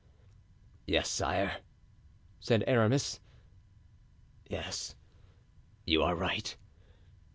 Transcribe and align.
"Yes, 0.87 1.07
sire," 1.09 1.57
said 2.39 2.63
Aramis, 2.65 3.19
"yes, 4.49 4.95
you 5.85 6.01
are 6.01 6.15
right. 6.15 6.57